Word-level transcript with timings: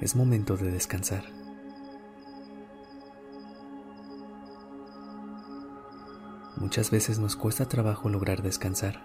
Es 0.00 0.16
momento 0.16 0.56
de 0.56 0.70
descansar. 0.70 1.24
Muchas 6.56 6.90
veces 6.90 7.18
nos 7.18 7.36
cuesta 7.36 7.66
trabajo 7.66 8.08
lograr 8.08 8.42
descansar, 8.42 9.02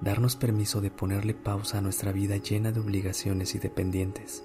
darnos 0.00 0.36
permiso 0.36 0.80
de 0.80 0.90
ponerle 0.90 1.34
pausa 1.34 1.78
a 1.78 1.80
nuestra 1.80 2.12
vida 2.12 2.36
llena 2.36 2.72
de 2.72 2.80
obligaciones 2.80 3.54
y 3.54 3.58
dependientes. 3.58 4.44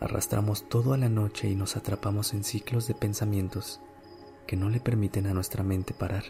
Arrastramos 0.00 0.68
todo 0.68 0.92
a 0.92 0.98
la 0.98 1.08
noche 1.08 1.48
y 1.48 1.54
nos 1.54 1.76
atrapamos 1.76 2.34
en 2.34 2.44
ciclos 2.44 2.86
de 2.86 2.94
pensamientos 2.94 3.80
que 4.46 4.56
no 4.56 4.70
le 4.70 4.80
permiten 4.80 5.26
a 5.26 5.34
nuestra 5.34 5.62
mente 5.62 5.94
parar. 5.94 6.24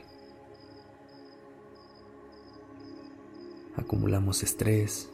acumulamos 3.78 4.42
estrés, 4.42 5.08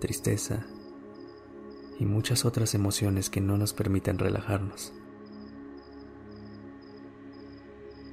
tristeza 0.00 0.66
y 1.98 2.04
muchas 2.04 2.44
otras 2.44 2.74
emociones 2.74 3.30
que 3.30 3.40
no 3.40 3.56
nos 3.56 3.72
permiten 3.72 4.18
relajarnos. 4.18 4.92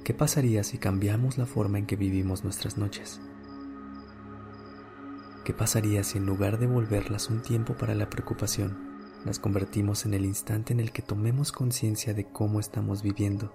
¿Qué 0.04 0.12
pasaría 0.14 0.64
si 0.64 0.78
cambiamos 0.78 1.38
la 1.38 1.46
forma 1.46 1.78
en 1.78 1.86
que 1.86 1.96
vivimos 1.96 2.44
nuestras 2.44 2.76
noches? 2.76 3.20
¿Qué 5.44 5.52
pasaría 5.52 6.04
si 6.04 6.18
en 6.18 6.26
lugar 6.26 6.58
de 6.58 6.66
volverlas 6.66 7.30
un 7.30 7.42
tiempo 7.42 7.74
para 7.74 7.94
la 7.94 8.10
preocupación, 8.10 8.76
las 9.24 9.38
convertimos 9.38 10.04
en 10.04 10.14
el 10.14 10.24
instante 10.24 10.72
en 10.72 10.80
el 10.80 10.92
que 10.92 11.02
tomemos 11.02 11.52
conciencia 11.52 12.14
de 12.14 12.26
cómo 12.26 12.60
estamos 12.60 13.02
viviendo 13.02 13.54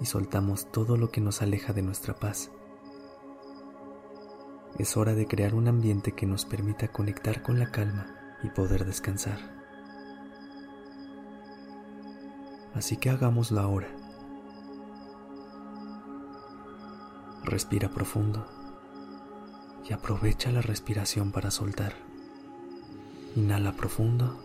y 0.00 0.06
soltamos 0.06 0.70
todo 0.72 0.96
lo 0.96 1.10
que 1.10 1.20
nos 1.20 1.42
aleja 1.42 1.72
de 1.72 1.82
nuestra 1.82 2.14
paz? 2.14 2.50
es 4.78 4.96
hora 4.96 5.14
de 5.14 5.26
crear 5.26 5.54
un 5.54 5.68
ambiente 5.68 6.12
que 6.12 6.26
nos 6.26 6.44
permita 6.44 6.88
conectar 6.88 7.42
con 7.42 7.58
la 7.58 7.70
calma 7.70 8.15
y 8.42 8.48
poder 8.48 8.84
descansar. 8.84 9.38
Así 12.74 12.96
que 12.96 13.10
hagámoslo 13.10 13.60
ahora. 13.60 13.88
Respira 17.44 17.88
profundo 17.88 18.46
y 19.88 19.92
aprovecha 19.92 20.50
la 20.50 20.62
respiración 20.62 21.32
para 21.32 21.50
soltar. 21.50 21.94
Inhala 23.34 23.72
profundo. 23.72 24.42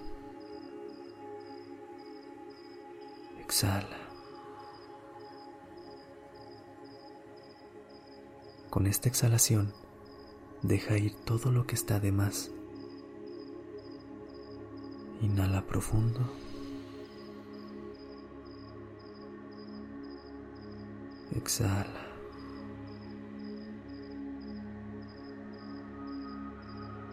Exhala. 3.40 3.98
Con 8.70 8.88
esta 8.88 9.10
exhalación, 9.10 9.74
Deja 10.64 10.96
ir 10.96 11.16
todo 11.26 11.52
lo 11.52 11.66
que 11.66 11.74
está 11.74 12.00
de 12.00 12.12
más. 12.12 12.52
Inhala 15.22 15.66
profundo. 15.68 16.20
Exhala. 21.36 22.08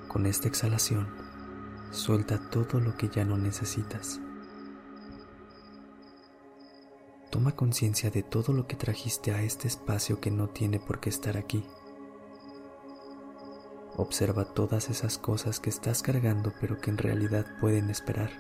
Con 0.09 0.25
esta 0.25 0.49
exhalación, 0.49 1.07
suelta 1.91 2.51
todo 2.51 2.81
lo 2.81 2.97
que 2.97 3.09
ya 3.09 3.25
no 3.25 3.37
necesitas. 3.37 4.21
Toma 7.31 7.53
conciencia 7.55 8.11
de 8.11 8.23
todo 8.23 8.55
lo 8.55 8.67
que 8.67 8.77
trajiste 8.77 9.33
a 9.33 9.43
este 9.43 9.69
espacio 9.69 10.19
que 10.19 10.31
no 10.31 10.49
tiene 10.49 10.81
por 10.81 10.99
qué 10.99 11.11
estar 11.11 11.37
aquí. 11.37 11.63
Observa 13.99 14.45
todas 14.45 14.91
esas 14.91 15.19
cosas 15.19 15.59
que 15.59 15.71
estás 15.71 16.03
cargando 16.03 16.53
pero 16.61 16.81
que 16.81 16.89
en 16.89 16.99
realidad 16.99 17.45
pueden 17.61 17.91
esperar. 17.91 18.31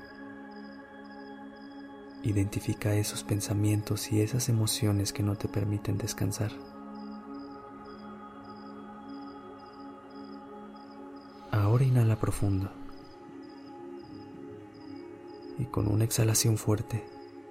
Identifica 2.22 2.94
esos 2.94 3.24
pensamientos 3.24 4.12
y 4.12 4.20
esas 4.20 4.48
emociones 4.48 5.12
que 5.12 5.24
no 5.24 5.34
te 5.34 5.48
permiten 5.48 5.98
descansar. 5.98 6.52
Ahora 11.50 11.82
inhala 11.82 12.14
profundo 12.14 12.70
y 15.58 15.64
con 15.64 15.88
una 15.88 16.04
exhalación 16.04 16.56
fuerte 16.56 17.04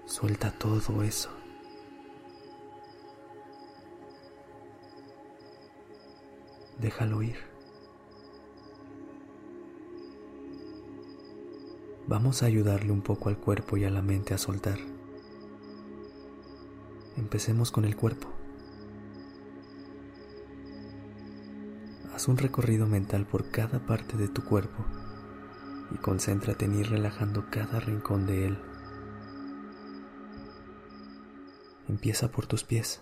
suelta 0.06 0.52
todo 0.58 1.04
eso. 1.04 1.30
Déjalo 6.80 7.22
ir. 7.22 7.57
Vamos 12.08 12.42
a 12.42 12.46
ayudarle 12.46 12.92
un 12.92 13.02
poco 13.02 13.30
al 13.30 13.38
cuerpo 13.38 13.78
y 13.78 13.84
a 13.84 13.90
la 13.90 14.02
mente 14.02 14.34
a 14.34 14.38
soltar. 14.38 14.80
Empecemos 17.18 17.72
con 17.72 17.84
el 17.86 17.96
cuerpo. 17.96 18.30
Haz 22.14 22.28
un 22.28 22.38
recorrido 22.38 22.88
mental 22.88 23.28
por 23.28 23.52
cada 23.52 23.86
parte 23.86 24.18
de 24.18 24.28
tu 24.28 24.44
cuerpo 24.44 24.86
y 25.92 25.98
concéntrate 25.98 26.66
en 26.66 26.76
ir 26.80 26.90
relajando 26.90 27.46
cada 27.52 27.80
rincón 27.80 28.26
de 28.26 28.48
él. 28.48 28.58
Empieza 31.88 32.32
por 32.32 32.48
tus 32.48 32.64
pies. 32.64 33.02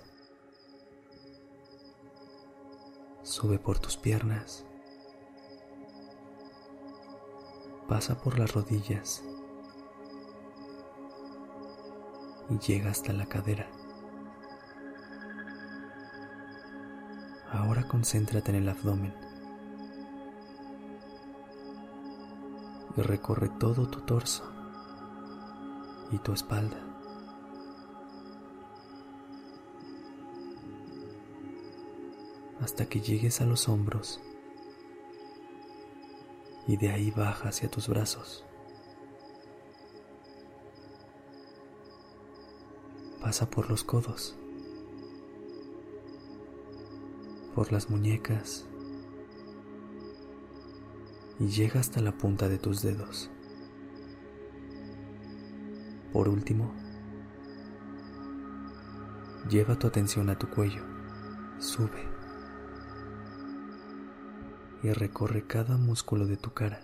Sube 3.24 3.58
por 3.60 3.80
tus 3.80 3.98
piernas. 3.98 4.66
Pasa 7.88 8.22
por 8.22 8.40
las 8.40 8.54
rodillas 8.54 9.24
y 12.50 12.58
llega 12.60 12.92
hasta 12.92 13.14
la 13.14 13.26
cadera. 13.26 13.70
Ahora 17.52 17.88
concéntrate 17.88 18.52
en 18.52 18.58
el 18.58 18.70
abdomen 18.70 19.14
y 22.98 23.02
recorre 23.02 23.50
todo 23.60 23.88
tu 23.88 24.02
torso 24.02 24.52
y 26.12 26.18
tu 26.20 26.34
espalda. 26.34 26.86
hasta 32.62 32.88
que 32.88 33.00
llegues 33.00 33.42
a 33.42 33.46
los 33.46 33.70
hombros 33.70 34.20
y 36.68 36.78
de 36.78 36.90
ahí 36.90 37.12
baja 37.12 37.50
hacia 37.50 37.70
tus 37.70 37.88
brazos. 37.88 38.44
Pasa 43.22 43.50
por 43.50 43.70
los 43.70 43.84
codos, 43.84 44.38
por 47.56 47.72
las 47.72 47.90
muñecas 47.90 48.68
y 51.40 51.48
llega 51.48 51.80
hasta 51.80 52.02
la 52.02 52.18
punta 52.18 52.48
de 52.50 52.58
tus 52.58 52.82
dedos. 52.82 53.30
Por 56.14 56.30
último, 56.30 56.72
lleva 59.50 59.78
tu 59.78 59.88
atención 59.88 60.30
a 60.30 60.38
tu 60.38 60.50
cuello, 60.50 60.84
sube 61.60 62.15
recorre 64.94 65.48
cada 65.48 65.78
músculo 65.78 66.26
de 66.28 66.38
tu 66.38 66.54
cara. 66.54 66.82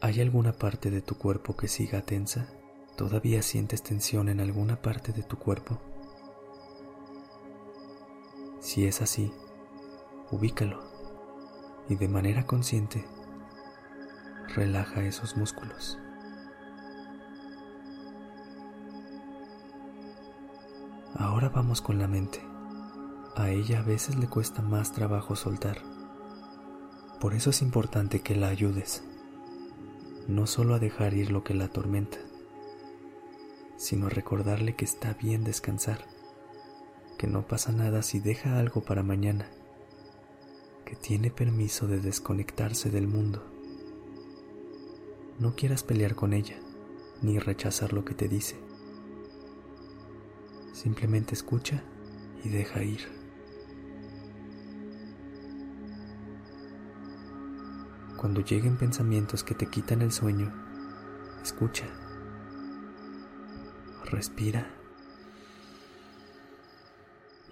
¿Hay 0.00 0.20
alguna 0.20 0.52
parte 0.52 0.90
de 0.90 1.02
tu 1.02 1.16
cuerpo 1.18 1.56
que 1.56 1.68
siga 1.68 2.02
tensa? 2.02 2.48
¿Todavía 2.96 3.42
sientes 3.42 3.82
tensión 3.82 4.28
en 4.28 4.40
alguna 4.40 4.80
parte 4.80 5.12
de 5.12 5.22
tu 5.22 5.38
cuerpo? 5.38 5.80
Si 8.60 8.86
es 8.86 9.02
así, 9.02 9.32
ubícalo 10.30 10.82
y 11.88 11.96
de 11.96 12.08
manera 12.08 12.46
consciente 12.46 13.04
relaja 14.54 15.02
esos 15.02 15.36
músculos. 15.36 15.98
Ahora 21.16 21.48
vamos 21.48 21.80
con 21.80 21.98
la 21.98 22.06
mente. 22.06 22.47
A 23.38 23.50
ella 23.50 23.78
a 23.78 23.82
veces 23.82 24.16
le 24.16 24.26
cuesta 24.26 24.62
más 24.62 24.90
trabajo 24.92 25.36
soltar. 25.36 25.78
Por 27.20 27.34
eso 27.34 27.50
es 27.50 27.62
importante 27.62 28.18
que 28.18 28.34
la 28.34 28.48
ayudes. 28.48 29.04
no 30.26 30.46
solo 30.48 30.74
a 30.74 30.78
dejar 30.80 31.14
ir 31.14 31.30
lo 31.30 31.44
que 31.44 31.54
la 31.54 31.66
atormenta, 31.66 32.18
sino 33.76 34.08
a 34.08 34.10
recordarle 34.10 34.74
que 34.74 34.84
está 34.84 35.14
bien 35.14 35.44
descansar, 35.44 36.04
que 37.16 37.28
no 37.28 37.46
pasa 37.46 37.72
nada 37.72 38.02
si 38.02 38.18
deja 38.18 38.58
algo 38.58 38.82
para 38.82 39.02
mañana, 39.02 39.48
que 40.84 40.96
tiene 40.96 41.30
permiso 41.30 41.86
de 41.86 42.00
desconectarse 42.00 42.90
del 42.90 43.06
mundo. 43.06 43.42
No 45.38 45.54
quieras 45.54 45.84
pelear 45.84 46.14
con 46.16 46.34
ella, 46.34 46.58
ni 47.22 47.38
rechazar 47.38 47.92
lo 47.94 48.04
que 48.04 48.14
te 48.14 48.28
dice. 48.28 48.56
Simplemente 50.74 51.34
escucha 51.34 51.84
y 52.44 52.48
deja 52.48 52.82
ir. 52.82 53.17
Cuando 58.18 58.40
lleguen 58.40 58.76
pensamientos 58.76 59.44
que 59.44 59.54
te 59.54 59.66
quitan 59.66 60.02
el 60.02 60.10
sueño, 60.10 60.52
escucha. 61.40 61.86
Respira 64.06 64.68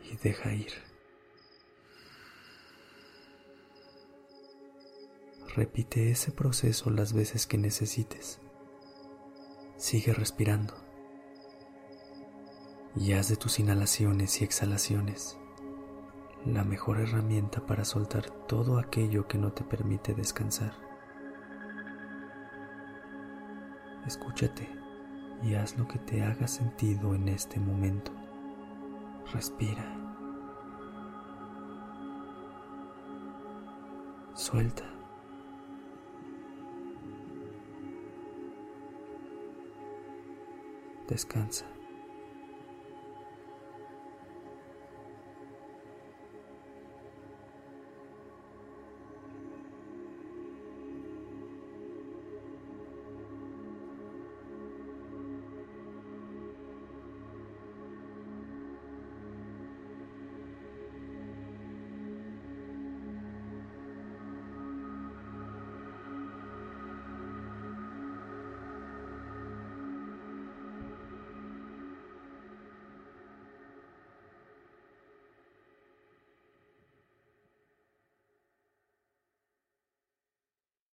y 0.03 0.17
deja 0.17 0.53
ir. 0.53 0.73
Repite 5.55 6.11
ese 6.11 6.33
proceso 6.33 6.91
las 6.91 7.13
veces 7.13 7.47
que 7.47 7.59
necesites. 7.59 8.41
Sigue 9.77 10.13
respirando 10.15 10.75
y 12.97 13.13
haz 13.13 13.29
de 13.29 13.37
tus 13.37 13.61
inhalaciones 13.61 14.41
y 14.41 14.45
exhalaciones 14.45 15.39
la 16.47 16.63
mejor 16.65 17.01
herramienta 17.01 17.67
para 17.67 17.85
soltar 17.85 18.31
todo 18.47 18.79
aquello 18.79 19.27
que 19.27 19.37
no 19.37 19.53
te 19.53 19.65
permite 19.65 20.15
descansar. 20.15 20.73
Escúchate 24.07 24.69
y 25.43 25.55
haz 25.55 25.77
lo 25.77 25.89
que 25.89 25.99
te 25.99 26.23
haga 26.23 26.47
sentido 26.47 27.15
en 27.15 27.29
este 27.29 27.59
momento. 27.59 28.13
Respira. 29.33 29.85
Suelta. 34.35 34.85
Descansa. 41.09 41.76